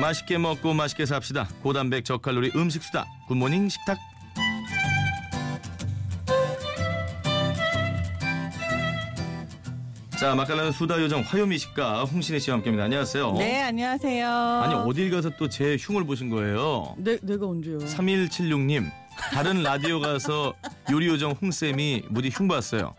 맛있게 0.00 0.38
먹고 0.38 0.74
맛있게 0.74 1.06
삽시다. 1.06 1.48
고단백 1.62 2.04
저칼로리 2.04 2.52
음식 2.54 2.82
수다. 2.82 3.06
굿모닝 3.28 3.68
식탁. 3.68 3.98
자, 10.18 10.34
맛깔나는 10.34 10.72
수다 10.72 11.00
요정 11.00 11.20
화요미 11.20 11.58
식가 11.58 12.04
홍신혜 12.04 12.38
씨와 12.38 12.56
함께합니다. 12.56 12.84
안녕하세요. 12.84 13.32
네, 13.32 13.62
안녕하세요. 13.62 14.28
아니 14.62 14.74
어딜 14.74 15.10
가서 15.10 15.30
또 15.36 15.46
제 15.48 15.76
흉을 15.78 16.04
보신 16.06 16.30
거예요? 16.30 16.94
네, 16.98 17.18
내가 17.22 17.46
언제요? 17.46 17.78
3176님 17.78 18.90
다른 19.32 19.62
라디오 19.62 20.00
가서 20.00 20.54
요리 20.90 21.06
요정 21.08 21.32
홍쌤이 21.40 22.04
무디 22.08 22.30
흉 22.30 22.48
봤어요. 22.48 22.94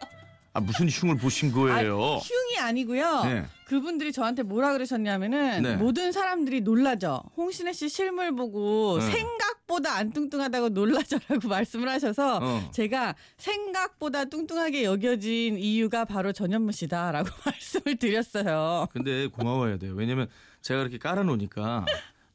아 0.53 0.59
무슨 0.59 0.89
흉을 0.89 1.17
보신 1.17 1.51
거예요? 1.51 1.99
아, 1.99 2.17
흉이 2.17 2.46
아니고요. 2.57 3.23
네. 3.25 3.45
그분들이 3.65 4.11
저한테 4.11 4.43
뭐라 4.43 4.73
그러셨냐면은 4.73 5.61
네. 5.61 5.75
모든 5.75 6.11
사람들이 6.11 6.61
놀라죠. 6.61 7.21
홍신혜 7.35 7.73
씨 7.73 7.89
실물 7.89 8.33
보고 8.35 8.97
네. 8.99 9.11
생각보다 9.11 9.95
안 9.95 10.11
뚱뚱하다고 10.11 10.69
놀라죠라고 10.69 11.47
말씀을 11.49 11.89
하셔서 11.89 12.39
어. 12.41 12.71
제가 12.71 13.15
생각보다 13.37 14.25
뚱뚱하게 14.25 14.83
여겨진 14.83 15.57
이유가 15.57 16.05
바로 16.05 16.31
전현무 16.31 16.71
씨다라고 16.71 17.29
말씀을 17.45 17.97
드렸어요. 17.97 18.87
근데 18.93 19.27
고마워야 19.27 19.77
돼요. 19.77 19.93
왜냐면 19.95 20.27
제가 20.61 20.81
이렇게 20.81 20.97
깔아놓으니까 20.97 21.85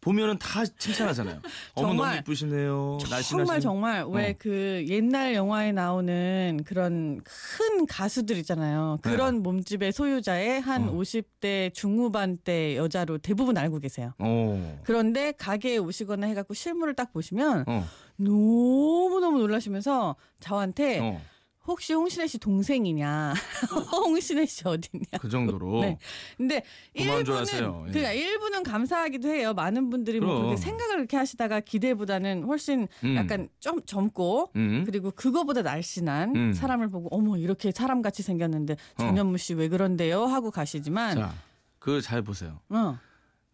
보면은 0.03 0.37
다 0.37 0.65
칭찬하잖아요. 0.67 1.41
어머 1.75 1.87
너무 1.87 1.99
정말, 2.01 2.19
이쁘시네요. 2.19 2.99
날씬하시네. 3.09 3.39
정말 3.39 3.61
정말 3.61 4.05
왜 4.09 4.31
어. 4.31 4.35
그 4.37 4.85
옛날 4.89 5.33
영화에 5.35 5.71
나오는 5.71 6.61
그런 6.67 7.21
큰 7.23 7.87
가수들 7.87 8.37
있잖아요. 8.39 8.99
네. 9.05 9.11
그런 9.11 9.43
몸집의 9.45 9.93
소유자의 9.93 10.61
한 10.61 10.89
어. 10.89 10.93
50대 10.93 11.73
중후반 11.73 12.37
대 12.43 12.77
여자로 12.77 13.19
대부분 13.19 13.57
알고 13.57 13.79
계세요. 13.79 14.13
어. 14.19 14.81
그런데 14.83 15.31
가게에 15.33 15.79
오시거나 15.79 16.27
해갖고 16.27 16.53
실물을 16.53 16.95
딱 16.95 17.13
보시면 17.13 17.65
어. 17.69 17.85
너무 18.17 19.21
너무 19.21 19.39
놀라시면서 19.39 20.17
저한테 20.41 20.99
어. 20.99 21.21
혹시 21.67 21.93
홍신혜 21.95 22.27
씨 22.27 22.39
동생이냐? 22.39 23.35
홍신혜 23.93 24.47
씨 24.47 24.67
어딨냐? 24.67 25.05
그 25.21 25.29
정도로. 25.29 25.81
네. 25.83 25.97
근데 26.37 26.63
일부는. 26.95 27.45
예. 27.53 27.93
그러니까 27.93 28.13
일부는 28.13 28.63
감사하기도 28.65 29.29
해요. 29.29 29.55
많은 29.55 29.89
분들이 29.91 30.19
뭐 30.19 30.29
그럼. 30.29 30.43
그렇게 30.43 30.57
생각을 30.61 30.97
그렇게 30.97 31.17
하시다가 31.17 31.61
기대보다는 31.61 32.45
훨씬 32.45 32.89
음. 33.05 33.17
약간 33.17 33.49
좀 33.61 33.81
젊고 33.87 34.51
음. 34.57 34.83
그리고 34.85 35.13
그거보다 35.13 35.63
날씬한 35.63 36.35
음. 36.37 36.53
사람을 36.53 36.89
보고 36.89 37.09
어머 37.17 37.37
이렇게 37.37 37.71
사람 37.71 38.03
같이 38.03 38.23
생겼는데 38.23 38.77
전현무 38.99 39.39
씨 39.39 39.55
왜 39.55 39.69
그런데요 39.69 40.25
하고 40.25 40.51
가시지만 40.51 41.17
자, 41.17 41.35
그걸 41.79 42.01
잘 42.01 42.23
보세요. 42.23 42.59
어. 42.71 42.99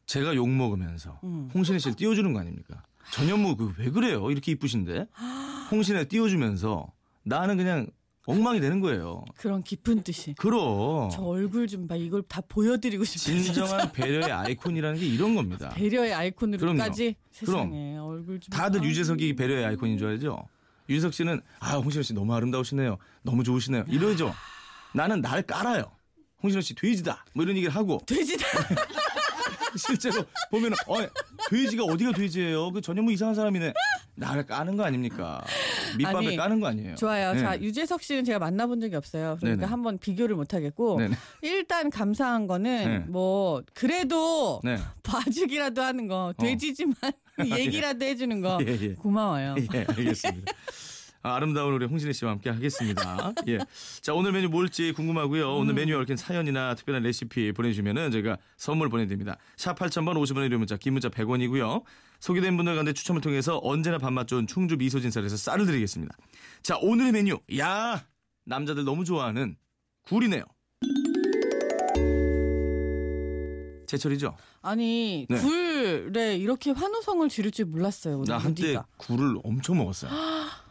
제가 0.06 0.34
욕 0.36 0.48
먹으면서 0.48 1.18
음. 1.24 1.50
홍신혜 1.54 1.78
씨를 1.78 1.96
띄워주는 1.96 2.32
거 2.32 2.40
아닙니까? 2.40 2.82
전현무 3.12 3.56
그 3.56 3.74
왜 3.78 3.90
그래요? 3.90 4.30
이렇게 4.30 4.52
이쁘신데 4.52 5.06
홍신혜 5.70 6.06
띄워주면서 6.06 6.90
나는 7.24 7.56
그냥 7.58 7.86
엉망이 8.28 8.60
되는 8.60 8.80
거예요. 8.80 9.24
그런 9.38 9.62
깊은 9.62 10.02
뜻이 10.02 10.34
그럼 10.36 11.08
저 11.10 11.22
얼굴 11.22 11.66
좀 11.66 11.86
봐 11.88 11.96
이걸 11.96 12.22
다 12.22 12.42
보여드리고 12.46 13.02
싶어요. 13.04 13.42
진정한 13.42 13.90
배려의 13.92 14.30
아이콘이라는 14.30 15.00
게 15.00 15.06
이런 15.06 15.34
겁니다. 15.34 15.70
배려의 15.70 16.12
아이콘으로까지 16.12 17.14
그럼. 17.40 17.56
세상에 17.70 17.96
얼굴 17.96 18.38
좀 18.38 18.50
다들 18.50 18.80
봐. 18.80 18.86
유재석이 18.86 19.34
배려의 19.34 19.64
아이콘인 19.64 19.96
줄 19.96 20.08
알죠? 20.08 20.46
유재석 20.90 21.14
씨는 21.14 21.40
아 21.58 21.76
홍신혜 21.78 22.02
씨 22.02 22.12
너무 22.12 22.34
아름다우시네요. 22.34 22.98
너무 23.22 23.42
좋으시네요. 23.44 23.84
이러죠. 23.88 24.34
나는 24.92 25.22
날 25.22 25.40
깔아요. 25.42 25.84
홍신혜 26.42 26.60
씨 26.60 26.74
돼지다. 26.74 27.24
뭐 27.32 27.44
이런 27.44 27.56
얘기를 27.56 27.74
하고 27.74 27.98
돼지다. 28.06 28.44
실제로 29.76 30.22
보면은 30.50 30.76
어 30.86 30.96
돼지가 31.48 31.84
어디가 31.84 32.12
돼지예요? 32.12 32.72
그 32.72 32.80
전현무 32.82 33.10
이상한 33.12 33.34
사람이네. 33.34 33.72
나를 34.18 34.44
까는 34.46 34.76
거 34.76 34.84
아닙니까? 34.84 35.42
밑밥에 35.96 36.26
아니, 36.26 36.36
까는 36.36 36.60
거 36.60 36.66
아니에요? 36.66 36.96
좋아요. 36.96 37.32
네. 37.32 37.40
자 37.40 37.60
유재석 37.60 38.02
씨는 38.02 38.24
제가 38.24 38.38
만나본 38.38 38.80
적이 38.80 38.96
없어요. 38.96 39.36
그러니까 39.40 39.62
네네. 39.62 39.70
한번 39.70 39.98
비교를 39.98 40.36
못 40.36 40.54
하겠고 40.54 40.98
네네. 40.98 41.16
일단 41.42 41.90
감사한 41.90 42.46
거는 42.46 42.84
네. 42.84 42.98
뭐 43.08 43.62
그래도 43.74 44.60
네. 44.64 44.76
봐주기라도 45.02 45.82
하는 45.82 46.08
거 46.08 46.34
돼지지만 46.38 46.94
얘기라도 47.56 48.04
해주는 48.04 48.40
거 48.40 48.58
예, 48.66 48.78
예. 48.80 48.94
고마워요. 48.94 49.54
예, 49.72 49.86
알겠습니다. 49.88 50.52
아, 51.22 51.34
아름다운 51.34 51.74
우리 51.74 51.84
홍신혜 51.86 52.12
씨와 52.12 52.32
함께 52.32 52.48
하겠습니다. 52.50 53.32
예. 53.48 53.58
자, 54.00 54.14
오늘 54.14 54.32
메뉴 54.32 54.48
뭘지 54.48 54.92
궁금하고요. 54.92 55.56
오늘 55.56 55.74
메뉴에 55.74 55.96
얽힌 55.96 56.16
사연이나 56.16 56.74
특별한 56.76 57.02
레시피 57.02 57.52
보내주시면은 57.52 58.12
저희가 58.12 58.38
선물 58.56 58.88
보내드립니다. 58.88 59.36
샵 59.56 59.76
8000번 59.78 60.14
50원의 60.14 60.44
유료 60.44 60.58
문자, 60.58 60.76
긴 60.76 60.92
문자 60.94 61.08
100원이고요. 61.08 61.82
소개된 62.20 62.56
분들 62.56 62.74
가운데 62.74 62.92
추첨을 62.92 63.20
통해서 63.20 63.60
언제나 63.62 63.98
밥맛 63.98 64.26
좋은 64.26 64.46
충주 64.46 64.76
미소진 64.76 65.10
쌀에서 65.10 65.36
쌀을 65.36 65.66
드리겠습니다. 65.66 66.14
자, 66.62 66.76
오늘의 66.80 67.12
메뉴. 67.12 67.38
야 67.58 68.04
남자들 68.44 68.84
너무 68.84 69.04
좋아하는 69.04 69.56
굴이네요. 70.02 70.42
제철이죠? 73.86 74.36
아니 74.60 75.26
네. 75.30 75.38
굴에 75.40 76.36
이렇게 76.36 76.72
환호성을 76.72 77.26
지를 77.30 77.50
줄 77.50 77.64
몰랐어요. 77.66 78.22
나 78.24 78.36
한때 78.36 78.62
무디가. 78.62 78.86
굴을 78.98 79.38
엄청 79.44 79.78
먹었어요. 79.78 80.10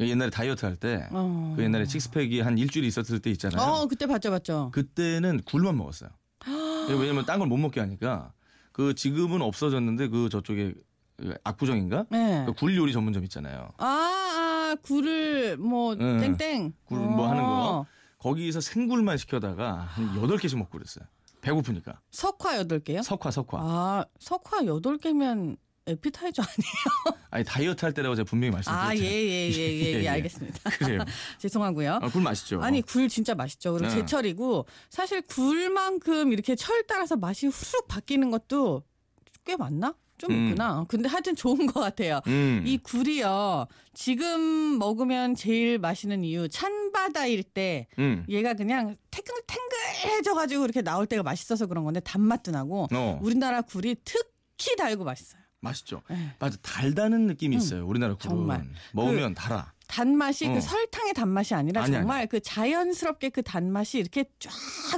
옛날에 0.00 0.30
다이어트 0.30 0.64
할 0.64 0.76
때, 0.76 1.06
어. 1.10 1.52
그 1.56 1.62
옛날에 1.62 1.84
식스팩이 1.84 2.40
한 2.40 2.56
일주일 2.56 2.84
있었을 2.86 3.18
때 3.20 3.30
있잖아요. 3.32 3.60
어 3.60 3.86
그때 3.86 4.06
봤죠 4.06 4.30
봤죠. 4.30 4.70
그때는 4.72 5.42
굴만 5.44 5.76
먹었어요. 5.76 6.10
왜냐면 6.88 7.24
딴 7.26 7.38
걸 7.38 7.48
못 7.48 7.56
먹게 7.58 7.80
하니까. 7.80 8.32
그 8.72 8.94
지금은 8.94 9.42
없어졌는데 9.42 10.08
그 10.08 10.28
저쪽에 10.28 10.74
그 11.16 11.34
압구정인가? 11.44 12.06
네. 12.10 12.44
그굴 12.46 12.76
요리 12.76 12.92
전문점 12.92 13.24
있잖아요. 13.24 13.68
아, 13.78 13.84
아 13.84 14.76
굴을 14.82 15.56
뭐 15.58 15.94
네. 15.94 16.18
땡땡 16.36 16.72
굴 16.84 16.98
뭐 16.98 17.28
하는 17.28 17.42
거. 17.42 17.78
어. 17.80 17.86
거기서 18.18 18.60
생굴만 18.60 19.16
시켜다가 19.16 19.72
한 19.80 20.14
8개씩 20.14 20.56
먹고 20.58 20.70
그랬어요. 20.72 21.04
배고프니까. 21.40 22.00
석화 22.10 22.58
여덟 22.58 22.80
개요? 22.80 23.02
석화, 23.02 23.30
석화. 23.30 23.58
아 23.60 24.04
석화 24.18 24.66
여덟 24.66 24.98
개면 24.98 25.56
에피타이저 25.86 26.42
아니에요? 26.42 27.18
아니, 27.30 27.44
다이어트 27.44 27.84
할 27.84 27.92
때라고 27.94 28.14
제가 28.14 28.24
분명히 28.28 28.52
말씀드렸잖아요. 28.52 28.90
아예예예예 28.90 29.52
예, 29.56 29.94
예, 29.94 30.02
예. 30.02 30.08
알겠습니다. 30.08 30.70
그래요. 30.70 31.00
죄송하고요. 31.38 31.94
아, 32.02 32.08
굴 32.08 32.22
맛있죠. 32.22 32.62
아니 32.62 32.82
굴 32.82 33.08
진짜 33.08 33.34
맛있죠. 33.34 33.72
그리고 33.72 33.88
네. 33.88 33.94
제철이고 33.96 34.66
사실 34.90 35.22
굴만큼 35.22 36.32
이렇게 36.32 36.54
철 36.54 36.86
따라서 36.86 37.16
맛이 37.16 37.46
후룩 37.46 37.88
바뀌는 37.88 38.30
것도 38.30 38.82
꽤 39.44 39.56
많나? 39.56 39.94
좀 40.18 40.32
음. 40.32 40.48
있구나. 40.48 40.84
근데 40.86 41.08
하여튼 41.08 41.34
좋은 41.34 41.66
것 41.66 41.80
같아요. 41.80 42.20
음. 42.26 42.62
이 42.66 42.76
굴이요. 42.76 43.66
지금 43.94 44.78
먹으면 44.78 45.34
제일 45.34 45.78
맛있는 45.78 46.24
이유 46.24 46.46
찬바다일 46.50 47.42
때 47.42 47.86
음. 47.98 48.26
얘가 48.28 48.52
그냥 48.52 48.96
탱글탱글해져가지고 49.10 50.64
이렇게 50.64 50.82
나올 50.82 51.06
때가 51.06 51.22
맛있어서 51.22 51.66
그런 51.66 51.84
건데 51.84 52.00
단맛도 52.00 52.50
나고 52.50 52.88
어. 52.92 53.18
우리나라 53.22 53.62
굴이 53.62 53.96
특히 54.04 54.76
달고 54.76 55.04
맛있어요. 55.04 55.39
맛있죠. 55.60 56.02
네. 56.08 56.34
맞아. 56.38 56.56
달다는 56.62 57.26
느낌이 57.26 57.56
있어요. 57.56 57.86
우리나라 57.86 58.14
굴은. 58.14 58.28
정말. 58.28 58.66
먹으면 58.92 59.34
달아. 59.34 59.72
단맛이 59.86 60.46
어. 60.46 60.54
그 60.54 60.60
설탕의 60.60 61.14
단맛이 61.14 61.54
아니라 61.54 61.82
아니, 61.82 61.92
정말 61.92 62.26
그 62.28 62.40
자연스럽게 62.40 63.30
그 63.30 63.42
단맛이 63.42 63.98
이렇게 63.98 64.24
쫙 64.38 64.52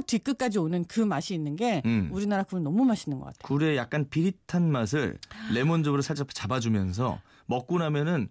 뒤끝까지 0.06 0.58
오는 0.58 0.84
그 0.84 1.00
맛이 1.00 1.32
있는 1.34 1.56
게 1.56 1.80
음. 1.86 2.10
우리나라 2.12 2.42
굴 2.42 2.62
너무 2.62 2.84
맛있는 2.84 3.18
것 3.18 3.24
같아요. 3.26 3.40
굴의 3.42 3.76
약간 3.78 4.08
비릿한 4.10 4.70
맛을 4.70 5.18
레몬즙으로 5.52 6.02
살짝 6.02 6.28
잡아주면서 6.34 7.20
먹고 7.46 7.78
나면은 7.78 8.28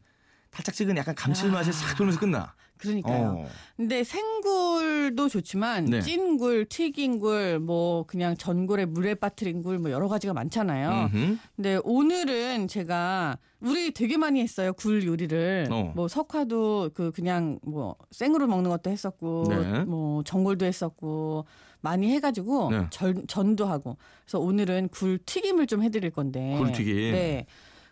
달짝지근 0.51 0.97
약간 0.97 1.15
감칠맛이 1.15 1.71
싹 1.71 1.95
돌면서 1.97 2.19
끝나. 2.19 2.53
그러니까요. 2.81 3.43
어. 3.45 3.47
근데 3.77 4.03
생굴도 4.03 5.29
좋지만 5.29 5.85
네. 5.85 6.01
찐굴, 6.01 6.65
튀긴 6.65 7.19
굴, 7.19 7.59
뭐 7.59 8.03
그냥 8.07 8.35
전골에 8.35 8.85
물에 8.85 9.15
빠뜨린 9.15 9.61
굴 9.63 9.79
뭐 9.79 9.89
여러 9.91 10.07
가지가 10.07 10.33
많잖아요. 10.33 11.09
음흠. 11.13 11.37
근데 11.55 11.79
오늘은 11.83 12.67
제가 12.67 13.37
우리 13.61 13.91
되게 13.91 14.17
많이 14.17 14.41
했어요 14.41 14.73
굴 14.73 15.05
요리를 15.05 15.67
어. 15.71 15.91
뭐 15.95 16.07
석화도 16.07 16.91
그 16.93 17.11
그냥 17.11 17.59
뭐 17.63 17.95
생으로 18.11 18.47
먹는 18.47 18.69
것도 18.69 18.89
했었고 18.89 19.45
네. 19.49 19.83
뭐 19.85 20.23
전골도 20.23 20.65
했었고 20.65 21.45
많이 21.81 22.11
해 22.11 22.19
가지고 22.19 22.69
네. 22.71 22.87
전, 22.89 23.25
전도 23.27 23.65
하고 23.65 23.97
그래서 24.25 24.39
오늘은 24.39 24.89
굴 24.89 25.17
튀김을 25.25 25.67
좀 25.67 25.81
해 25.83 25.89
드릴 25.89 26.11
건데 26.11 26.55
굴 26.57 26.71
튀김. 26.71 26.93
네. 27.11 27.45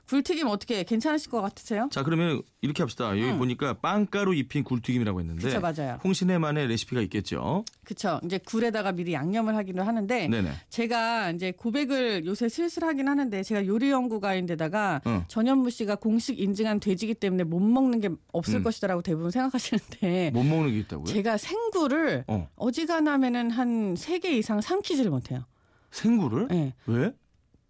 굴튀김 0.10 0.48
어떻게 0.48 0.84
괜찮으실 0.84 1.30
것 1.30 1.40
같으세요? 1.42 1.88
자 1.92 2.02
그러면 2.02 2.42
이렇게 2.62 2.82
합시다. 2.82 3.10
여기 3.20 3.38
보니까 3.38 3.76
빵가루 3.76 4.34
입힌 4.34 4.64
굴튀김이라고 4.64 5.20
했는데 5.20 5.42
그쵸, 5.48 5.60
맞아요. 5.62 6.00
홍신혜만의 6.04 6.68
레시피가 6.68 7.02
있겠죠. 7.04 7.64
그쵸. 7.84 8.20
이제 8.24 8.40
굴에다가 8.40 8.92
미리 8.92 9.14
양념을 9.14 9.56
하기로 9.56 9.84
하는데 9.84 10.28
네네. 10.28 10.52
제가 10.70 11.30
이제 11.32 11.52
고백을 11.52 12.26
요새 12.26 12.50
슬슬 12.50 12.84
하긴 12.84 13.08
하는데 13.08 13.44
제가 13.44 13.68
요리 13.68 13.92
연구가인데다가 13.92 15.02
어. 15.06 15.26
전현무 15.28 15.70
씨가 15.70 15.96
공식 15.98 16.40
인증한 16.40 16.80
돼지기 16.80 17.14
때문에 17.14 17.44
못 17.44 17.60
먹는 17.60 18.00
게 18.00 18.10
없을 18.34 18.56
음. 18.56 18.64
것이다라고 18.64 19.04
대부분 19.04 19.30
생각하시는데 19.30 20.32
못 20.34 20.44
먹는 20.44 20.72
게 20.72 20.80
있다고요? 20.80 21.06
제가 21.06 21.38
생굴을 21.38 22.24
어. 22.28 22.48
어. 22.56 22.72
지간하면은 22.72 23.52
한 23.52 23.94
세 23.96 24.20
개 24.20 24.32
이상 24.32 24.60
삼키지를 24.62 25.12
못해요. 25.12 25.46
생굴을? 25.92 26.48
예. 26.52 26.74
왜? 26.88 27.12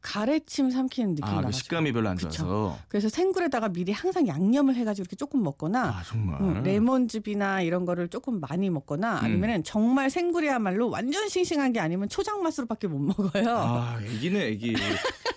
가래침 0.01 0.69
삼키는 0.71 1.15
느낌 1.15 1.25
아. 1.27 1.41
그 1.41 1.51
식감이 1.51 1.91
별로 1.91 2.09
안 2.09 2.15
그쵸. 2.15 2.29
좋아서. 2.29 2.77
그래서 2.87 3.09
생굴에다가 3.09 3.69
미리 3.69 3.91
항상 3.91 4.27
양념을 4.27 4.75
해가지고 4.75 5.03
이렇게 5.03 5.15
조금 5.15 5.43
먹거나 5.43 5.83
아, 5.89 6.03
정말. 6.05 6.37
응, 6.41 6.63
레몬즙이나 6.63 7.61
이런 7.61 7.85
거를 7.85 8.07
조금 8.07 8.39
많이 8.39 8.69
먹거나 8.69 9.19
음. 9.19 9.25
아니면은 9.25 9.63
정말 9.63 10.09
생굴이야말로 10.09 10.89
완전 10.89 11.27
싱싱한 11.27 11.73
게 11.73 11.79
아니면 11.79 12.07
초장 12.09 12.41
맛으로밖에 12.41 12.87
못 12.87 12.99
먹어요. 12.99 13.57
아, 13.57 13.99
애기네, 14.01 14.47
애기. 14.47 14.75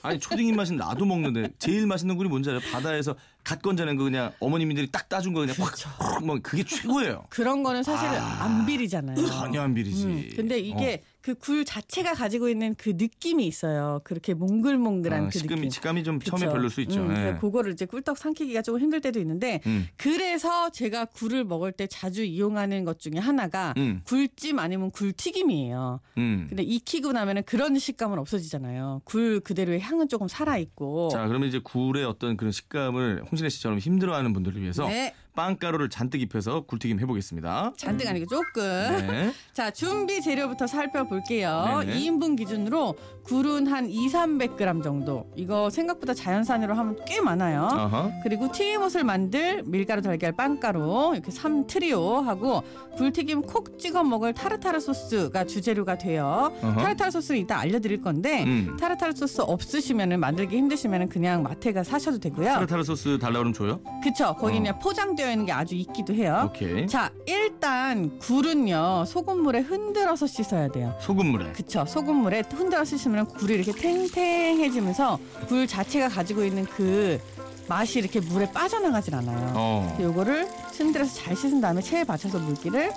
아니, 0.03 0.19
초딩 0.19 0.47
입맛은 0.49 0.77
나도 0.77 1.05
먹는데 1.05 1.51
제일 1.59 1.87
맛있는 1.87 2.17
굴이 2.17 2.29
뭔지 2.29 2.51
알아요? 2.51 2.61
바다에서 2.73 3.15
갓 3.45 3.63
건져낸 3.63 3.97
거 3.97 4.05
그냥 4.05 4.33
어머님들이 4.41 4.91
딱 4.91 5.09
따준 5.09 5.33
거 5.33 5.41
그냥 5.41 5.55
확, 5.59 5.75
확 5.99 6.25
먹, 6.25 6.41
그게 6.43 6.63
최고예요. 6.65 7.25
그런 7.29 7.63
거는 7.63 7.83
사실 7.83 8.09
아, 8.09 8.45
안 8.45 8.67
비리잖아요. 8.67 9.25
전혀 9.27 9.61
안 9.63 9.75
비리지. 9.75 10.05
음, 10.07 10.31
근데 10.37 10.59
이게 10.59 11.03
그 11.23 11.35
굴 11.35 11.65
자체가 11.65 12.15
가지고 12.15 12.49
있는 12.49 12.75
그 12.77 12.91
느낌이 12.97 13.47
있어요. 13.47 14.01
그렇게 14.05 14.35
몽글몽글한 14.35 15.25
어, 15.25 15.29
그 15.33 15.39
식감이, 15.39 15.61
느낌. 15.63 15.71
식감이 15.71 16.05
좀 16.05 16.21
처음에 16.21 16.41
그쵸? 16.47 16.53
별로일 16.53 16.71
수 16.71 16.81
있죠. 16.83 17.01
음, 17.01 17.11
예. 17.11 17.15
그래서 17.15 17.39
그거를 17.41 17.73
이제 17.73 17.87
꿀떡 17.87 18.19
삼키기가 18.19 18.63
조금 18.63 18.81
힘들 18.81 19.01
때도 19.01 19.19
있는데 19.21 19.61
음, 19.67 19.89
그래서 19.97 20.71
제가 20.71 21.07
굴을 21.07 21.45
먹을 21.45 21.73
때 21.73 21.87
자주 21.87 22.23
이용하는 22.25 22.85
것 22.85 22.99
중에 22.99 23.19
하나가 23.19 23.73
음, 23.77 24.03
굴찜 24.05 24.59
아니면 24.59 24.91
굴튀김이에요. 24.91 26.01
음. 26.19 26.47
근데 26.49 26.63
익히고 26.63 27.13
나면은 27.13 27.43
그런 27.45 27.79
식감은 27.79 28.19
없어지잖아요. 28.19 29.03
굴 29.05 29.41
그대로의 29.41 29.81
향은 29.81 30.09
조금 30.09 30.29
살아 30.29 30.59
있고. 30.59 31.09
자, 31.13 31.27
그러면 31.27 31.49
이제 31.49 31.59
굴의 31.63 32.05
어떤 32.05 32.37
그런 32.37 32.53
식감을 32.53 33.25
홍신혜 33.31 33.49
씨처럼 33.49 33.79
힘들어하는 33.79 34.33
분들을 34.33 34.61
위해서 34.61 34.87
네, 34.89 35.15
빵가루를 35.35 35.89
잔뜩 35.89 36.21
입혀서 36.21 36.63
굴튀김 36.63 37.01
해보겠습니다. 37.01 37.73
잔뜩 37.77 38.07
아니고 38.09 38.27
조금. 38.27 38.63
네. 38.63 39.33
자, 39.55 39.71
준비 39.71 40.21
재료부터 40.21 40.67
살펴볼게요. 40.67 41.81
네네. 41.87 41.99
2인분 41.99 42.37
기준으로 42.37 42.95
굴은 43.25 43.67
한 43.67 43.89
2, 43.89 44.09
300g 44.09 44.83
정도. 44.83 45.31
이거 45.35 45.71
생각보다 45.71 46.13
자연산으로 46.13 46.75
하면 46.75 46.99
꽤 47.07 47.21
많아요. 47.21 47.63
아하. 47.65 48.11
그리고 48.23 48.51
튀김옷을 48.53 49.05
만들 49.05 49.63
밀가루, 49.65 50.03
달걀, 50.03 50.33
빵가루 50.33 51.13
이렇게 51.15 51.31
3 51.31 51.67
트리오 51.67 52.17
하고 52.21 52.63
굴튀김 52.97 53.43
콕 53.43 53.79
찍어 53.79 54.05
먹을 54.05 54.35
타르타르 54.35 54.81
소스가 54.81 55.45
주재료가 55.45 55.97
돼요. 55.99 56.53
어허. 56.63 56.83
타르타르 56.83 57.11
소스는 57.11 57.41
이따 57.41 57.59
알려드릴 57.59 58.03
건데 58.03 58.45
음. 58.45 58.77
타르타르 58.79 59.13
소스 59.15 59.41
없으시면은 59.41 60.21
만들기 60.21 60.57
힘드시면은 60.57 61.09
그냥 61.09 61.43
마트에 61.43 61.73
가 61.73 61.83
사셔도 61.83 62.19
되고요. 62.19 62.49
타르타르 62.53 62.83
소스 62.85 63.19
달라 63.19 63.35
그러면 63.39 63.53
줘요? 63.55 63.81
그쵸? 64.03 64.35
거기 64.39 64.57
어. 64.57 64.59
그냥 64.59 64.79
포장 64.79 65.15
되어 65.23 65.31
있는 65.31 65.47
게 65.47 65.53
아주 65.53 65.77
있기도 65.77 66.13
해요. 66.15 66.51
오케이. 66.53 66.87
자, 66.89 67.11
일단 67.27 68.19
굴은요 68.19 69.05
소금물에 69.07 69.61
흔들어서 69.61 70.27
씻어야 70.27 70.69
돼요. 70.69 70.95
소금물에. 71.01 71.53
그쵸? 71.53 71.85
소금물에 71.87 72.43
흔들어 72.53 72.85
씻으면 72.85 73.27
굴이 73.27 73.55
이렇게 73.55 73.73
탱탱해지면서 73.73 75.19
굴 75.47 75.67
자체가 75.67 76.09
가지고 76.09 76.45
있는 76.45 76.65
그 76.65 77.21
맛이 77.69 78.01
이렇게 78.01 78.19
물에 78.21 78.51
빠져나가질 78.53 79.15
않아요. 79.15 79.53
어. 79.55 79.97
요거를 80.01 80.49
흔들어서 80.77 81.15
잘 81.15 81.37
씻은 81.37 81.61
다음에 81.61 81.81
체에 81.81 82.03
받쳐서 82.03 82.41
물기를 82.41 82.91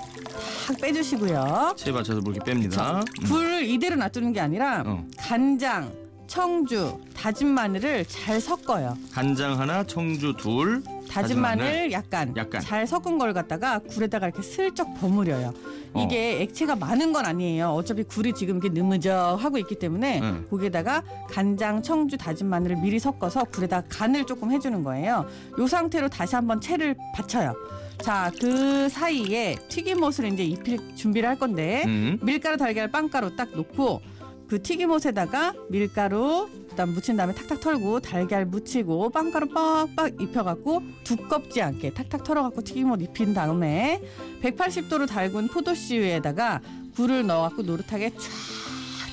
탁 0.65 0.77
빼주시고요. 0.81 1.75
체에 1.77 1.93
받쳐서 1.93 2.21
물기 2.21 2.39
뺍니다. 2.39 2.97
음. 3.21 3.25
굴을 3.29 3.65
이대로 3.65 3.95
놔두는 3.97 4.33
게 4.33 4.39
아니라 4.39 4.83
어. 4.85 5.05
간장, 5.19 5.93
청주, 6.25 6.99
다진 7.15 7.49
마늘을 7.49 8.05
잘 8.05 8.41
섞어요. 8.41 8.97
간장 9.13 9.59
하나, 9.59 9.83
청주 9.83 10.33
둘. 10.37 10.81
다진 11.09 11.39
마늘 11.39 11.91
약간, 11.91 12.35
약간. 12.35 12.61
잘 12.61 12.85
섞은 12.87 13.17
걸 13.17 13.33
갖다가 13.33 13.79
굴에다가 13.79 14.27
이렇게 14.27 14.41
슬쩍 14.41 14.93
버무려요. 14.95 15.53
어. 15.93 16.03
이게 16.03 16.41
액체가 16.41 16.75
많은 16.75 17.13
건 17.13 17.25
아니에요. 17.25 17.69
어차피 17.69 18.03
굴이 18.03 18.33
지금 18.33 18.57
이렇게 18.57 18.69
느무적 18.69 19.43
하고 19.43 19.57
있기 19.57 19.79
때문에 19.79 20.19
응. 20.21 20.47
거기에다가 20.49 21.01
간장, 21.29 21.81
청주, 21.81 22.17
다진 22.17 22.47
마늘을 22.47 22.77
미리 22.77 22.99
섞어서 22.99 23.45
굴에다 23.45 23.83
간을 23.89 24.25
조금 24.25 24.51
해주는 24.51 24.83
거예요. 24.83 25.25
요 25.57 25.67
상태로 25.67 26.09
다시 26.09 26.35
한번 26.35 26.59
채를 26.59 26.95
받쳐요. 27.15 27.53
자, 28.01 28.29
그 28.39 28.89
사이에 28.89 29.55
튀김옷을 29.69 30.33
이제 30.33 30.43
입힐 30.43 30.95
준비를 30.95 31.29
할 31.29 31.39
건데 31.39 31.83
음. 31.85 32.19
밀가루, 32.21 32.57
달걀, 32.57 32.91
빵가루 32.91 33.35
딱 33.35 33.49
놓고 33.55 34.01
그 34.47 34.61
튀김옷에다가 34.61 35.53
밀가루 35.69 36.49
그다음 36.69 36.93
묻힌 36.93 37.17
다음에 37.17 37.33
탁탁 37.33 37.59
털고 37.61 37.99
달걀 37.99 38.45
묻히고 38.45 39.09
빵가루 39.09 39.47
빡빡 39.49 40.21
입혀갖고 40.21 40.83
두껍지 41.03 41.61
않게 41.61 41.93
탁탁 41.93 42.23
털어갖고 42.23 42.61
튀김옷 42.61 43.01
입힌 43.01 43.33
다음에 43.33 44.01
180도로 44.43 45.07
달군 45.07 45.47
포도씨유에다가 45.47 46.61
굴을 46.95 47.25
넣어갖고 47.25 47.63
노릇하게 47.63 48.11
쫙 48.11 48.19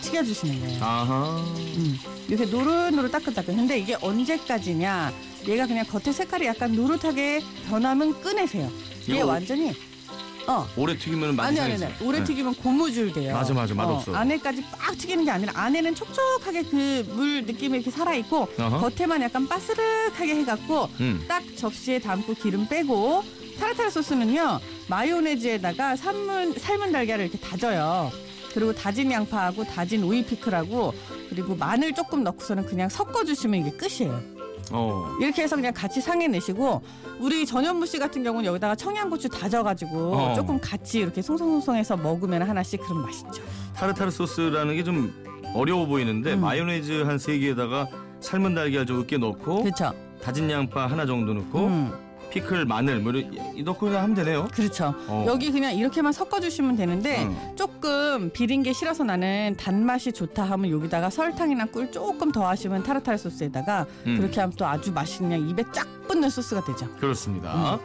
튀겨주시는 0.02 0.60
거예요. 0.60 0.84
아하. 0.84 1.36
음, 1.76 1.96
이렇게 2.28 2.44
노릇노릇 2.44 3.12
따끈따끈. 3.12 3.56
근데 3.56 3.78
이게 3.78 3.96
언제까지냐? 4.00 5.12
얘가 5.46 5.66
그냥 5.66 5.86
겉에 5.86 6.12
색깔이 6.12 6.44
약간 6.46 6.72
노릇하게 6.74 7.40
변하면 7.68 8.20
꺼내세요. 8.20 8.68
이게 9.02 9.22
완전히 9.22 9.72
어 10.48 10.66
오래 10.76 10.96
튀기면 10.96 11.36
많이 11.36 11.58
아니 11.60 11.72
아니. 11.74 11.84
아니 11.84 11.94
오래 12.02 12.18
네. 12.18 12.24
튀기면 12.24 12.54
고무줄 12.56 13.12
돼요. 13.12 13.32
맞아, 13.34 13.54
맞아. 13.54 13.74
맛없어. 13.74 14.14
안에까지 14.14 14.62
빡 14.72 14.96
튀기는 14.98 15.24
게 15.24 15.30
아니라 15.30 15.52
안에는 15.56 15.94
촉촉하게 15.94 16.62
그 16.64 17.04
물 17.12 17.44
느낌이 17.44 17.76
이렇게 17.78 17.90
살아 17.90 18.14
있고 18.14 18.48
어허. 18.58 18.78
겉에만 18.90 19.22
약간 19.22 19.46
바스락하게 19.48 20.36
해갖고 20.36 20.88
음. 21.00 21.24
딱 21.28 21.42
접시에 21.56 21.98
담고 21.98 22.34
기름 22.34 22.66
빼고 22.68 23.22
타르타르 23.58 23.90
소스는요 23.90 24.60
마요네즈에다가 24.88 25.96
삶은 25.96 26.58
삶은 26.58 26.92
달걀을 26.92 27.22
이렇게 27.24 27.38
다져요. 27.38 28.10
그리고 28.54 28.72
다진 28.74 29.10
양파하고 29.10 29.64
다진 29.64 30.04
오이 30.04 30.24
피클하고 30.24 30.92
그리고 31.30 31.54
마늘 31.56 31.94
조금 31.94 32.22
넣고서는 32.24 32.66
그냥 32.66 32.88
섞어주시면 32.88 33.60
이게 33.66 33.70
끝이에요. 33.76 34.20
어. 34.72 35.16
이렇게 35.20 35.42
해서 35.42 35.54
그냥 35.56 35.72
같이 35.74 36.00
상해 36.00 36.26
내시고 36.28 36.82
우리 37.20 37.44
전현무 37.46 37.86
씨 37.86 37.98
같은 37.98 38.22
경우는 38.22 38.44
여기다가 38.46 38.74
청양고추 38.74 39.28
다져가지고 39.28 40.16
어. 40.16 40.34
조금 40.34 40.58
같이 40.60 41.00
이렇게 41.00 41.22
송송송송해서 41.22 41.96
먹으면 41.98 42.42
하나씩 42.42 42.80
그럼 42.82 43.02
맛있죠. 43.02 43.42
타르타르 43.74 44.10
소스라는 44.10 44.76
게 44.76 44.82
좀 44.82 45.12
어려워 45.54 45.84
보이는데 45.86 46.32
음. 46.34 46.40
마요네즈 46.40 47.02
한 47.02 47.18
세 47.18 47.38
개에다가 47.38 47.86
삶은 48.20 48.54
달걀 48.54 48.86
좀 48.86 49.00
으깨 49.00 49.18
넣고 49.18 49.62
그렇죠. 49.64 49.92
다진 50.22 50.50
양파 50.50 50.86
하나 50.86 51.04
정도 51.04 51.34
넣고 51.34 51.66
음, 51.66 51.92
피클, 52.32 52.64
마늘 52.64 53.00
뭐 53.00 53.12
이렇게 53.12 53.62
넣고 53.62 53.86
그냥 53.86 54.04
하면 54.04 54.16
되네요. 54.16 54.48
그렇죠. 54.52 54.94
어. 55.06 55.24
여기 55.28 55.52
그냥 55.52 55.74
이렇게만 55.74 56.12
섞어주시면 56.12 56.76
되는데 56.76 57.24
음. 57.24 57.52
조금 57.56 58.30
비린 58.32 58.62
게 58.62 58.72
싫어서 58.72 59.04
나는 59.04 59.54
단맛이 59.58 60.12
좋다 60.12 60.44
하면 60.44 60.70
여기다가 60.70 61.10
설탕이나 61.10 61.66
꿀 61.66 61.92
조금 61.92 62.32
더 62.32 62.48
하시면 62.48 62.82
타르타르 62.84 63.18
소스에다가 63.18 63.86
음. 64.06 64.16
그렇게 64.16 64.40
하면 64.40 64.54
또 64.56 64.66
아주 64.66 64.92
맛있는 64.92 65.30
그냥 65.30 65.50
입에 65.50 65.64
쫙 65.72 65.86
붙는 66.08 66.30
소스가 66.30 66.64
되죠. 66.64 66.88
그렇습니다. 66.96 67.78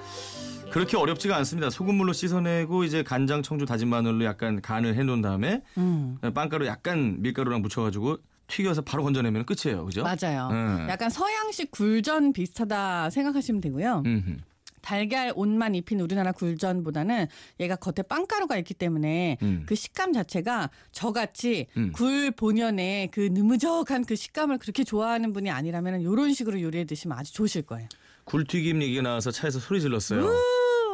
그렇게 0.72 0.96
어렵지가 0.98 1.36
않습니다. 1.38 1.70
소금물로 1.70 2.13
씻어내고 2.13 2.84
이제 2.84 3.04
간장, 3.04 3.42
청주, 3.42 3.66
다진 3.66 3.88
마늘로 3.89 4.25
약간 4.25 4.62
간을 4.62 4.96
해놓은 4.96 5.22
다음에 5.22 5.62
음. 5.77 6.18
빵가루 6.34 6.66
약간 6.68 7.22
밀가루랑 7.22 7.62
묻혀가지고 7.62 8.18
튀겨서 8.48 8.82
바로 8.82 9.04
건져내면 9.04 9.46
끝이에요. 9.46 9.86
그죠? 9.86 10.04
맞아요. 10.04 10.50
음. 10.51 10.88
약간 10.89 11.10
서양식 11.10 11.72
굴전 11.72 12.34
비슷하다 12.34 13.10
생각하시면 13.10 13.62
되고요. 13.62 14.04
음흠. 14.06 14.38
달걀 14.82 15.34
옷만 15.36 15.75
입힌 15.75 16.00
우리나라 16.00 16.32
굴전보다는 16.32 17.27
얘가 17.60 17.75
겉에 17.75 18.04
빵가루가 18.08 18.58
있기 18.60 18.74
때문에 18.74 19.38
음. 19.42 19.63
그 19.68 19.75
식감 19.75 20.13
자체가 20.13 20.70
저같이 20.94 21.68
음. 21.75 21.92
굴 21.92 22.32
본연의 22.32 23.12
그 23.12 23.27
느무적한 23.32 24.06
그 24.06 24.16
식감을 24.16 24.60
그렇게 24.60 24.86
좋아하는 24.86 25.34
분이 25.34 25.50
아니라면 25.50 26.00
이런 26.00 26.34
식으로 26.34 26.62
요리해 26.62 26.86
드시면 26.86 27.18
아주 27.18 27.34
좋으실 27.34 27.63
거예요. 27.63 27.89
굴튀김 28.24 28.82
얘기가 28.82 29.01
나와서 29.01 29.32
차에서 29.32 29.60
소리 29.60 29.82
질렀어요. 29.82 30.24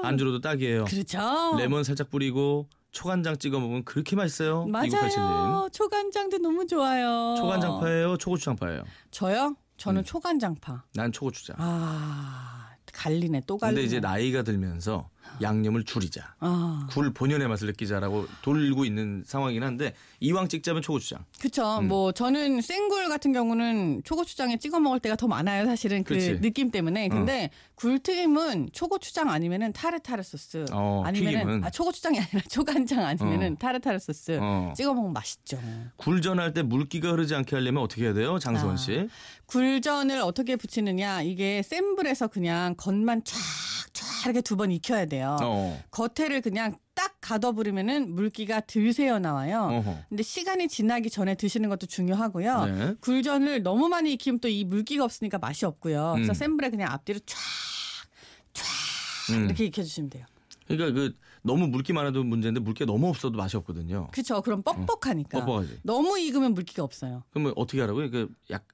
안주로도 0.07 0.41
딱이에요. 0.41 0.85
그렇죠. 0.85 1.19
레몬 1.57 1.83
살짝 1.83 2.09
뿌리고 2.09 2.67
초간장 2.91 3.37
찍어 3.37 3.59
먹으면 3.59 3.83
그렇게 3.85 4.15
맛있어요. 4.15 4.65
2987님. 4.67 5.17
맞아요. 5.17 5.69
초간장도 5.71 6.37
너무 6.37 6.67
좋아요. 6.67 7.35
초간장파예요? 7.37 8.17
초고추장파예요? 8.17 8.83
저요? 9.11 9.55
저는 9.77 10.01
음. 10.01 10.03
초간장파. 10.03 10.83
난 10.93 11.11
초고추장. 11.11 11.55
아 11.59 12.69
갈리네 12.93 13.41
또 13.47 13.57
갈리네. 13.57 13.75
근데 13.81 13.85
이제 13.87 13.99
나이가 13.99 14.43
들면서 14.43 15.09
양념을 15.41 15.83
줄이자. 15.83 16.35
아 16.39 16.87
굴 16.91 17.13
본연의 17.13 17.47
맛을 17.47 17.67
느끼자라고 17.67 18.27
돌고 18.41 18.85
있는 18.85 19.23
상황이긴 19.25 19.63
한데 19.63 19.93
이왕 20.19 20.47
찍자면 20.47 20.81
초고추장. 20.81 21.25
그쵸. 21.39 21.79
음. 21.79 21.87
뭐 21.87 22.11
저는 22.11 22.61
생굴 22.61 23.09
같은 23.09 23.33
경우는 23.33 24.01
초고추장에 24.03 24.57
찍어 24.57 24.79
먹을 24.79 24.99
때가 24.99 25.15
더 25.15 25.27
많아요. 25.27 25.65
사실은 25.65 26.03
그 26.03 26.13
그치. 26.15 26.39
느낌 26.41 26.71
때문에. 26.71 27.09
근데 27.09 27.49
굴튀김은 27.75 28.69
초고추장 28.73 29.29
아니면은 29.29 29.73
타르타르 29.73 30.23
소스. 30.23 30.65
어, 30.71 31.03
아니면은. 31.05 31.63
아, 31.63 31.69
초고추장이 31.69 32.19
아니라 32.19 32.41
초간장 32.49 33.03
아니면은 33.05 33.53
어. 33.53 33.55
타르타르 33.59 33.99
소스 33.99 34.37
어. 34.41 34.73
찍어 34.75 34.93
먹으면 34.93 35.13
맛있죠. 35.13 35.59
굴전 35.97 36.39
할 36.39 36.53
때 36.53 36.61
물기가 36.61 37.11
흐르지 37.11 37.33
않게 37.35 37.55
하려면 37.55 37.81
어떻게 37.83 38.03
해야 38.05 38.13
돼요? 38.13 38.37
장수원 38.39 38.75
아. 38.75 38.77
씨. 38.77 39.07
굴전을 39.47 40.19
어떻게 40.21 40.55
부치느냐 40.55 41.21
이게 41.23 41.61
센 41.63 41.95
불에서 41.95 42.27
그냥 42.27 42.75
겉만 42.77 43.23
쫙쫙 43.23 44.25
이렇게 44.25 44.41
두 44.41 44.55
번 44.55 44.71
익혀야 44.71 45.05
돼 45.07 45.12
요. 45.21 45.37
어. 45.41 45.81
겉에를 45.91 46.41
그냥 46.41 46.77
딱 46.95 47.15
가둬버리면은 47.21 48.13
물기가 48.13 48.59
들 48.61 48.93
새어 48.93 49.19
나와요. 49.19 49.69
어허. 49.71 49.97
근데 50.09 50.23
시간이 50.23 50.67
지나기 50.67 51.09
전에 51.09 51.35
드시는 51.35 51.69
것도 51.69 51.87
중요하고요. 51.87 52.65
네. 52.65 52.95
굴전을 53.01 53.63
너무 53.63 53.87
많이 53.89 54.13
익히면 54.13 54.39
또 54.39 54.47
이 54.47 54.63
물기가 54.63 55.03
없으니까 55.03 55.37
맛이 55.39 55.65
없고요. 55.65 56.11
그래서 56.15 56.31
음. 56.31 56.33
센 56.33 56.57
불에 56.57 56.69
그냥 56.69 56.91
앞뒤로 56.91 57.19
쫙 57.25 57.37
음. 59.31 59.45
이렇게 59.45 59.65
익혀주시면 59.65 60.09
돼요. 60.09 60.25
그러니까 60.67 60.91
그 60.93 61.13
너무 61.41 61.67
물기 61.67 61.93
많아도 61.93 62.23
문제인데 62.23 62.59
물기가 62.59 62.85
너무 62.85 63.09
없어도 63.09 63.37
맛이 63.37 63.57
없거든요. 63.57 64.07
그렇죠. 64.11 64.41
그럼 64.41 64.63
뻑뻑하니까. 64.63 65.45
뻑뻑하지. 65.45 65.79
너무 65.83 66.19
익으면 66.19 66.53
물기가 66.53 66.83
없어요. 66.83 67.23
그러면 67.31 67.53
어떻게 67.55 67.81
하라고요? 67.81 68.09
그약 68.11 68.65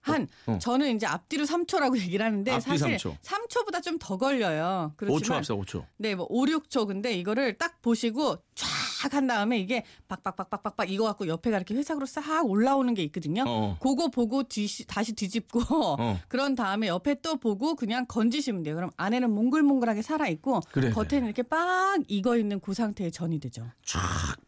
한 0.00 0.28
어. 0.46 0.58
저는 0.60 0.94
이제 0.96 1.06
앞뒤로 1.06 1.44
3초라고 1.44 1.98
얘기를 2.00 2.24
하는데 2.24 2.50
앞뒤 2.50 2.78
사실 2.78 2.96
3초. 2.96 3.64
보다 3.64 3.80
좀 3.80 3.98
더 3.98 4.16
걸려요. 4.16 4.92
5초 4.94 4.96
그렇지만 4.96 5.38
합시다. 5.38 5.54
5초. 5.54 5.84
네, 5.96 6.14
뭐 6.14 6.26
5, 6.30 6.44
6초 6.46 6.86
근데 6.86 7.12
이거를 7.14 7.58
딱 7.58 7.80
보시고 7.82 8.36
쫙 8.54 8.66
한 9.06 9.26
다음에 9.26 9.58
이게 9.58 9.84
박박박박박박 10.08 10.90
이거 10.90 11.04
갖고 11.04 11.28
옆에가 11.28 11.56
이렇게 11.56 11.74
회색으로 11.74 12.06
싹 12.06 12.46
올라오는 12.46 12.92
게 12.94 13.02
있거든요. 13.04 13.44
어. 13.46 13.76
그거 13.80 14.08
보고 14.08 14.42
뒤시, 14.42 14.86
다시 14.86 15.12
뒤집고 15.14 15.60
어. 15.98 16.20
그런 16.28 16.54
다음에 16.54 16.88
옆에 16.88 17.16
또 17.22 17.36
보고 17.36 17.74
그냥 17.76 18.06
건지시면 18.06 18.62
돼요. 18.64 18.74
그럼 18.74 18.90
안에는 18.96 19.30
몽글몽글하게 19.30 20.02
살아 20.02 20.28
있고 20.28 20.60
그래. 20.72 20.90
겉에는 20.90 21.26
이렇게 21.26 21.42
빡 21.42 21.98
익어 22.08 22.36
있는 22.36 22.60
그 22.60 22.74
상태의 22.74 23.12
전이 23.12 23.38
되죠. 23.40 23.66
쫙 23.84 24.00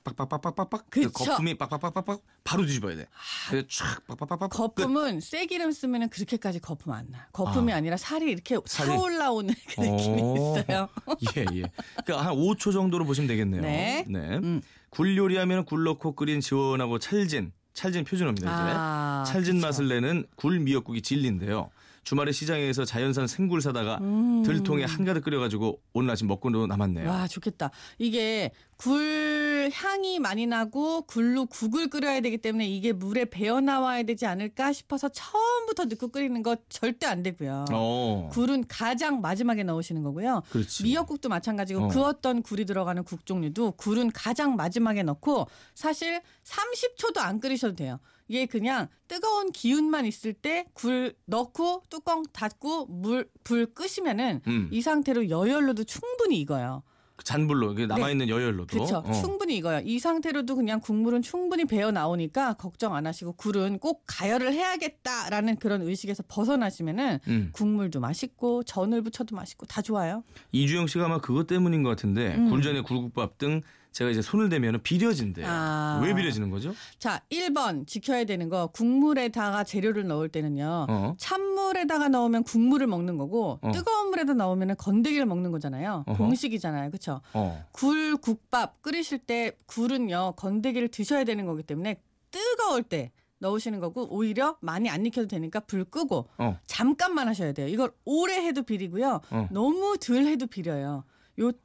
빡빡빡빡빡빡. 0.05 0.87
그 0.91 1.11
거품이 1.11 1.55
빡빡빡빡빡 1.55 2.21
바로 2.45 2.67
뒤집어야 2.67 2.97
돼. 2.97 3.07
그래서 3.49 3.67
쫙 3.71 4.07
빡빡빡빡. 4.07 4.51
거품은 4.51 5.21
쇠기름 5.21 5.73
쓰면은 5.73 6.09
그렇게까지 6.09 6.59
거품 6.61 6.93
안 6.93 7.07
나. 7.11 7.29
거품이 7.33 7.73
아. 7.73 7.77
아. 7.77 7.81
니라 7.81 7.97
살이 7.97 8.31
이렇게 8.31 8.59
살이? 8.67 8.89
차올라오는 8.91 9.55
그 9.77 9.81
느낌이 9.81 10.23
어. 10.23 10.35
있어요. 10.59 10.89
예, 11.37 11.41
예. 11.55 11.63
그러니까 12.05 12.27
한 12.27 12.35
5초 12.37 12.73
정도로 12.73 13.05
보시면 13.05 13.29
되겠네요. 13.29 13.63
네. 13.63 14.05
음. 14.43 14.61
굴 14.91 15.17
요리하면 15.17 15.65
굴 15.65 15.85
넣고 15.85 16.13
끓인 16.13 16.41
시원하고 16.41 16.99
찰진, 16.99 17.53
찰진 17.73 18.05
표준어입니다. 18.05 18.47
이제. 18.51 18.73
아, 18.77 19.25
찰진 19.27 19.55
그쵸. 19.57 19.67
맛을 19.67 19.89
내는 19.89 20.25
굴 20.37 20.61
미역국이 20.61 21.03
진리인데요. 21.03 21.71
주말에 22.03 22.33
시장에서 22.33 22.85
자연산 22.85 23.27
생굴 23.27 23.61
사다가 23.61 23.99
음. 24.01 24.43
들통에 24.43 24.85
한가득 24.85 25.23
끓여가지고 25.23 25.81
오늘 25.93 26.11
아침 26.11 26.27
먹고도 26.29 26.67
남았네요. 26.67 27.09
와 27.09 27.29
좋겠다. 27.29 27.71
이게 27.99 28.51
굴 28.77 29.40
향이 29.71 30.19
많이 30.19 30.47
나고 30.47 31.03
굴로 31.03 31.47
국을 31.47 31.89
끓여야 31.89 32.21
되기 32.21 32.39
때문에 32.39 32.69
이게 32.69 32.93
물에 32.93 33.25
배어 33.27 33.61
나와야 33.61 34.03
되지 34.03 34.27
않을까 34.27 34.73
싶어서 34.73 35.09
처음부터 35.09 35.87
넣고 35.87 36.09
끓이는 36.09 36.43
거 36.43 36.57
절대 36.69 37.07
안 37.07 37.23
되고요. 37.23 37.65
어, 37.73 38.29
굴은 38.33 38.65
가장 38.69 39.21
마지막에 39.21 39.63
넣으시는 39.63 40.03
거고요. 40.03 40.43
그렇지. 40.51 40.83
미역국도 40.85 41.29
마찬가지고 41.29 41.85
어. 41.85 41.89
그었던 41.89 42.43
굴이 42.43 42.65
들어가는 42.65 43.03
국 43.05 43.25
종류도 43.27 43.73
굴은 43.73 44.11
가장 44.13 44.57
마지막에 44.57 45.03
넣고 45.03 45.47
사실 45.75 46.21
30초도 46.45 47.19
안 47.19 47.41
끓이셔도 47.41 47.77
돼요. 47.77 47.99
이게 48.29 48.47
그냥 48.47 48.87
뜨거운 49.09 49.51
기운만 49.51 50.07
있을 50.07 50.33
때 50.33 50.67
굴 50.75 51.15
넣고 51.27 51.83
뚜껑 51.91 52.23
닫고 52.33 52.87
물 52.87 53.29
불 53.43 53.67
끄시면은 53.75 54.41
음, 54.47 54.69
이 54.71 54.81
상태로 54.81 55.29
여열로도 55.31 55.83
충분히 55.85 56.39
익어요. 56.41 56.85
그 57.21 57.25
잔불로 57.25 57.75
그 57.75 57.83
남아 57.83 58.11
있는 58.11 58.31
여열로도. 58.31 58.67
그렇죠. 58.67 59.03
어. 59.05 59.13
충분히 59.13 59.59
익어요. 59.59 59.83
이 59.85 59.99
상태로도 59.99 60.57
그냥 60.57 60.81
국물은 60.81 61.21
충분히 61.21 61.67
배어 61.67 61.91
나오니까 61.91 62.55
걱정 62.55 62.95
안 62.95 63.07
하시고 63.07 63.35
굴은 63.35 63.79
꼭 63.79 64.05
가열을 64.07 64.55
해야겠다라는 64.55 65.57
그런 65.57 65.83
의식에서 65.83 66.25
벗어나시면은 66.29 67.19
음. 67.29 67.51
국물도 67.53 68.01
맛있고 68.01 68.63
전을 68.63 69.03
부쳐도 69.03 69.37
맛있고 69.37 69.67
다 69.67 69.83
좋아요. 69.83 70.25
이주영 70.53 70.87
씨가 70.87 71.05
아마 71.05 71.19
그것 71.19 71.47
때문인 71.47 71.83
것 71.83 71.91
같은데 71.91 72.35
음. 72.37 72.49
굴전에 72.49 72.81
굴국밥 72.81 73.37
등 73.37 73.61
제가 73.93 74.11
이제 74.11 74.23
손을 74.23 74.49
대면 74.49 74.81
비려진대요. 74.83 75.47
아. 75.49 76.01
왜 76.03 76.15
비려지는 76.15 76.51
거죠? 76.51 76.75
자, 76.99 77.23
1번 77.31 77.87
지켜야 77.87 78.25
되는 78.25 78.49
거 78.49 78.69
국물에다가 78.69 79.65
재료를 79.65 80.07
넣을 80.07 80.29
때는요. 80.29 80.87
어. 80.89 81.15
찬물에다가 81.19 82.09
넣으면 82.09 82.45
국물을 82.45 82.87
먹는 82.87 83.17
거고 83.19 83.59
어. 83.63 83.71
뜨거운 83.73 84.11
물에다 84.11 84.35
넣으면 84.35 84.77
건더기를 84.77 85.27
먹는 85.27 85.51
거잖아요. 85.51 86.05
어허. 86.07 86.17
공식이잖아요. 86.19 86.91
그렇죠? 86.91 87.21
어. 87.33 87.65
굴 87.73 88.17
국밥 88.17 88.81
끓이실 88.83 89.19
때 89.19 89.57
굴은요. 89.67 90.35
건더기를 90.37 90.89
드셔야 90.89 91.25
되는 91.25 91.47
거기 91.47 91.63
때문에 91.63 92.01
뜨거울 92.31 92.83
때 92.85 93.11
넣으시는 93.39 93.81
거고 93.81 94.07
오히려 94.15 94.57
많이 94.61 94.89
안 94.89 95.05
익혀도 95.05 95.27
되니까 95.27 95.61
불 95.61 95.85
끄고 95.85 96.29
어. 96.39 96.59
잠깐만 96.67 97.27
하셔야 97.27 97.53
돼요. 97.53 97.67
이걸 97.69 97.91
오래 98.05 98.35
해도 98.47 98.63
비리고요. 98.63 99.21
어. 99.31 99.49
너무 99.51 99.97
덜 99.99 100.27
해도 100.27 100.47
비려요. 100.47 101.05
요딱 101.39 101.59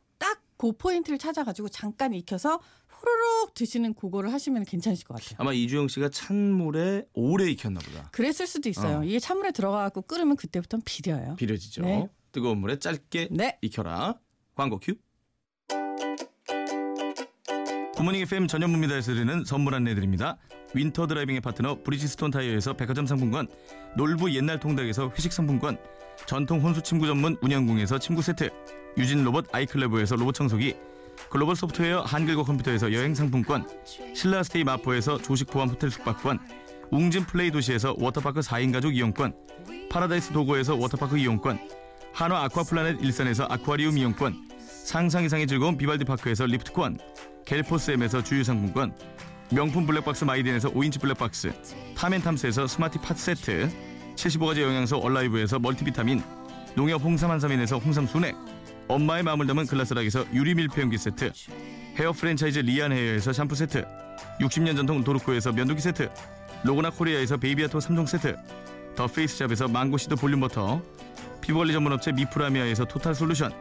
그 0.57 0.71
포인트를 0.71 1.17
찾아가지고 1.17 1.69
잠깐 1.69 2.13
익혀서 2.13 2.59
호로록 3.01 3.53
드시는 3.53 3.93
그거를 3.93 4.31
하시면 4.33 4.63
괜찮으실 4.63 5.05
것 5.05 5.15
같아요. 5.15 5.35
아마 5.39 5.53
이주영 5.53 5.87
씨가 5.89 6.09
찬물에 6.09 7.05
오래 7.13 7.49
익혔나 7.51 7.79
보다. 7.79 8.09
그랬을 8.11 8.47
수도 8.47 8.69
있어요. 8.69 8.99
어. 8.99 9.03
이게 9.03 9.19
찬물에 9.19 9.51
들어가갖고 9.51 10.03
끓으면 10.03 10.35
그때부터는 10.37 10.83
비려요. 10.85 11.35
비려지죠. 11.35 11.83
네. 11.83 12.07
뜨거운 12.31 12.57
물에 12.59 12.79
짧게 12.79 13.29
네. 13.31 13.57
익혀라. 13.61 14.15
광고 14.55 14.79
큐. 14.79 14.95
굿모닝 17.95 18.21
FM 18.23 18.47
전현무입니다에서 18.47 19.13
드리는 19.13 19.45
선물 19.45 19.73
안내드립니다. 19.75 20.37
winter 20.73 21.07
driving의 21.07 21.39
파트너 21.39 21.81
브리지스톤 21.83 22.31
타이어에서 22.31 22.73
백화점 22.73 23.05
상품권, 23.05 23.47
놀부 23.95 24.35
옛날 24.35 24.59
통닭에서 24.59 25.11
회식 25.15 25.31
상품권, 25.31 25.77
전통 26.25 26.61
혼수 26.61 26.81
침구 26.81 27.05
전문 27.07 27.37
운현궁에서 27.41 27.99
침구 27.99 28.21
세트, 28.21 28.49
유진 28.97 29.23
로봇 29.23 29.53
아이클레보에서 29.53 30.15
로봇 30.15 30.35
청소기, 30.35 30.75
글로벌 31.29 31.55
소프트웨어 31.55 32.01
한글과 32.01 32.43
컴퓨터에서 32.43 32.93
여행 32.93 33.13
상품권, 33.13 33.67
신라 34.13 34.43
스테이 34.43 34.63
마포에서 34.63 35.17
조식 35.17 35.47
포함 35.47 35.69
호텔 35.69 35.91
숙박권, 35.91 36.39
웅진 36.91 37.25
플레이 37.25 37.51
도시에서 37.51 37.95
워터파크 37.97 38.39
4인 38.39 38.71
가족 38.73 38.95
이용권, 38.95 39.33
파라다이스 39.89 40.31
도고에서 40.31 40.75
워터파크 40.75 41.17
이용권, 41.17 41.59
한화 42.13 42.43
아쿠아플라넷 42.45 43.01
일산에서 43.01 43.45
아쿠아리움 43.45 43.97
이용권, 43.97 44.49
상상 44.85 45.23
이상의 45.25 45.47
즐거움 45.47 45.77
비발디 45.77 46.05
파크에서 46.05 46.45
리프트권, 46.45 46.99
갤포스엠에서 47.45 48.23
주유 48.23 48.43
상품권, 48.43 48.95
명품 49.51 49.85
블랙박스 49.85 50.23
마이딘에서 50.23 50.71
5인치 50.71 50.99
블랙박스, 50.99 51.53
탐앤탐스에서 51.95 52.67
스마티 52.67 52.99
팟 52.99 53.13
세트, 53.13 53.69
75가지 54.15 54.61
영양소 54.61 54.97
얼라이브에서 54.97 55.59
멀티비타민, 55.59 56.23
농협 56.75 57.01
홍삼 57.01 57.31
한삼인에서 57.31 57.77
홍삼 57.77 58.07
순액, 58.07 58.35
엄마의 58.87 59.23
마음을 59.23 59.47
담은 59.47 59.65
글라스락에서 59.65 60.25
유리 60.33 60.55
밀폐용기 60.55 60.97
세트, 60.97 61.31
헤어 61.97 62.11
프랜차이즈 62.11 62.59
리안 62.59 62.91
헤어에서 62.91 63.33
샴푸 63.33 63.55
세트, 63.55 63.85
60년 64.39 64.75
전통 64.75 65.03
도르코에서 65.03 65.51
면도기 65.51 65.81
세트, 65.81 66.09
로고나 66.63 66.89
코리아에서 66.89 67.37
베이비아토 67.37 67.79
3종 67.79 68.07
세트, 68.07 68.35
더 68.95 69.07
페이스샵에서 69.07 69.67
망고시드 69.67 70.15
볼륨 70.15 70.39
버터, 70.41 70.81
피부관리 71.41 71.73
전문업체 71.73 72.11
미프라미아에서 72.13 72.85
total 72.85 73.13
solution, 73.13 73.51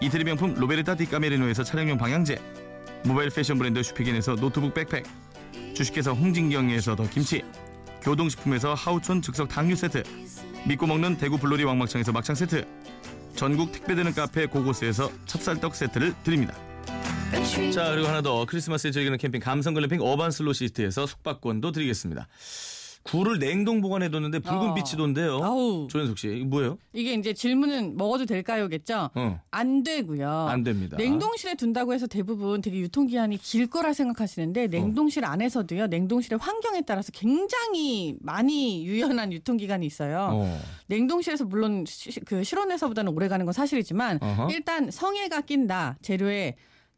이태리 0.00 0.24
명품 0.24 0.54
로베르타 0.54 0.96
디 0.96 1.06
까메리노에서 1.06 1.64
차량용 1.64 1.98
방향제, 1.98 2.38
모바일 3.04 3.30
패션 3.30 3.58
브랜드 3.58 3.82
슈피겐에서 3.82 4.36
노트북 4.36 4.74
백팩, 4.74 5.04
주식회사 5.74 6.12
홍진경에서 6.12 6.96
더 6.96 7.08
김치, 7.08 7.42
교동식품에서 8.02 8.74
하우촌 8.74 9.22
즉석 9.22 9.48
탕류 9.48 9.76
세트, 9.76 10.02
믿고 10.66 10.86
먹는 10.86 11.16
대구 11.16 11.38
블로리 11.38 11.64
왕막창에서 11.64 12.12
막창 12.12 12.34
세트, 12.34 12.66
전국 13.34 13.72
택배되는 13.72 14.12
카페 14.14 14.46
고고스에서 14.46 15.10
찹쌀떡 15.26 15.74
세트를 15.74 16.14
드립니다. 16.22 16.54
자 17.72 17.90
그리고 17.90 18.08
하나 18.08 18.20
더 18.20 18.44
크리스마스에 18.44 18.90
즐기는 18.90 19.16
캠핑 19.16 19.40
감성 19.40 19.72
글램핑 19.72 20.00
어반 20.02 20.30
슬로 20.30 20.52
시티에서 20.52 21.06
숙박권도 21.06 21.72
드리겠습니다. 21.72 22.28
굴을 23.04 23.38
냉동 23.40 23.80
보관해뒀는데 23.80 24.38
붉은 24.40 24.68
어. 24.70 24.74
빛이 24.74 24.96
돈대요. 24.96 25.42
아우 25.42 25.88
조현숙 25.90 26.18
씨 26.18 26.28
이게 26.28 26.44
뭐예요? 26.44 26.78
이게 26.92 27.14
이제 27.14 27.32
질문은 27.34 27.96
먹어도 27.96 28.26
될까요겠죠? 28.26 29.10
어, 29.14 29.40
안 29.50 29.82
되고요. 29.82 30.28
안 30.30 30.62
됩니다. 30.62 30.96
냉동실에 30.96 31.54
둔다고 31.56 31.94
해서 31.94 32.06
대부분 32.06 32.60
되게 32.60 32.78
유통기한이 32.78 33.38
길 33.38 33.66
거라 33.66 33.92
생각하시는데 33.92 34.68
냉동실 34.68 35.24
안에서도요. 35.24 35.88
냉동실의 35.88 36.38
환경에 36.40 36.82
따라서 36.82 37.10
굉장히 37.12 38.16
많이 38.20 38.86
유연한 38.86 39.32
유통기간이 39.32 39.84
있어요. 39.84 40.28
어. 40.32 40.60
냉동실에서 40.86 41.44
물론 41.46 41.84
시- 41.86 42.20
그 42.20 42.44
실온에서보다는 42.44 43.12
오래 43.14 43.26
가는 43.28 43.44
건 43.44 43.52
사실이지만 43.52 44.18
어허. 44.22 44.48
일단 44.52 44.90
성에가 44.90 45.40
낀다 45.42 45.96
재료에 46.02 46.54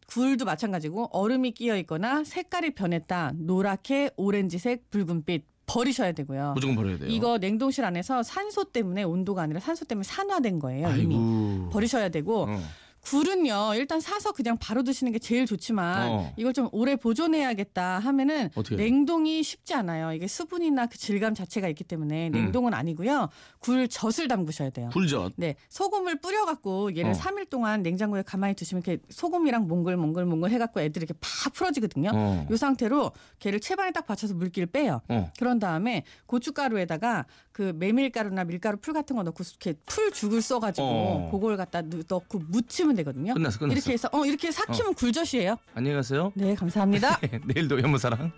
굴도 0.06 0.44
마찬가지고 0.44 1.08
얼음이 1.12 1.52
끼어 1.52 1.78
있거나 1.78 2.25
색깔이 2.25 2.75
변했다 2.75 3.32
노랗게 3.37 4.11
오렌지색 4.18 4.90
붉은빛 4.90 5.53
버리셔야 5.66 6.12
되고요. 6.12 6.52
무조건 6.54 6.76
버려야 6.76 6.99
돼요. 6.99 7.09
이거 7.11 7.38
냉동실 7.38 7.85
안에서 7.85 8.23
산소 8.23 8.64
때문에 8.64 9.02
온도가 9.02 9.42
아니라 9.42 9.61
산소 9.61 9.85
때문에 9.85 10.04
산화된 10.04 10.59
거예요 10.59 10.88
이미 10.97 11.14
아이고. 11.16 11.71
버리셔야 11.71 12.09
되고 12.11 12.44
어. 12.49 12.61
굴은요 13.04 13.75
일단 13.76 14.00
사서 14.00 14.32
그냥 14.32 14.56
바로 14.58 14.82
드시는 14.82 15.12
게 15.12 15.18
제일 15.18 15.44
좋지만 15.46 16.08
어. 16.08 16.32
이걸 16.37 16.52
좀 16.54 16.68
오래 16.73 16.96
보존해야겠다 16.96 17.99
하면은 17.99 18.50
어떻게 18.54 18.76
해요? 18.76 18.84
냉동이 18.84 19.42
쉽지 19.42 19.75
않아요. 19.75 20.12
이게 20.12 20.26
수분이나 20.26 20.87
그 20.87 20.96
질감 20.96 21.34
자체가 21.34 21.68
있기 21.68 21.84
때문에 21.84 22.28
음. 22.28 22.32
냉동은 22.32 22.73
아니고요. 22.73 23.28
굴젓을 23.58 24.28
담그셔야 24.28 24.70
돼요. 24.70 24.88
굴젓. 24.92 25.34
네, 25.37 25.56
소금을 25.68 26.20
뿌려갖고 26.20 26.96
얘를 26.96 27.11
어. 27.11 27.14
삼 27.14 27.34
3일 27.34 27.50
동안 27.50 27.82
냉장고에 27.82 28.23
가만히 28.23 28.54
두시면 28.54 28.82
이렇게 28.87 29.02
소금이랑 29.11 29.66
몽글몽글몽글 29.68 30.50
해갖고 30.50 30.80
애들이 30.80 31.04
이렇게 31.04 31.18
팍 31.20 31.52
풀어지거든요. 31.52 32.11
어. 32.14 32.46
이 32.50 32.56
상태로 32.56 33.12
걔를 33.38 33.61
채반에 33.61 33.92
딱 33.92 34.06
받쳐서 34.06 34.34
물기를 34.34 34.66
빼요. 34.66 35.00
어. 35.08 35.30
그런 35.38 35.58
다음에 35.58 36.04
고춧가루에다가 36.26 37.26
그 37.54 37.73
메밀가루나 37.76 38.42
밀가루 38.42 38.76
풀 38.78 38.92
같은 38.92 39.14
거 39.14 39.23
넣고 39.23 39.44
이렇게 39.49 39.78
풀 39.87 40.11
죽을 40.11 40.42
써가지고 40.42 40.84
어. 40.84 41.28
그걸 41.30 41.56
갖다 41.56 41.82
넣- 41.82 42.02
넣고 42.08 42.40
무치면 42.49 42.96
되거든요. 42.96 43.32
끝났어, 43.32 43.61
끝났어. 43.61 43.73
이렇게 43.76 43.92
해서 43.92 44.08
어 44.12 44.26
이렇게 44.26 44.50
삭히면 44.50 44.94
굴젓이에요. 44.94 45.56
안녕히 45.73 45.94
가세요. 45.94 46.32
네, 46.34 46.56
감사합니다. 46.56 47.20
내일도 47.46 47.80
연무사랑. 47.80 48.32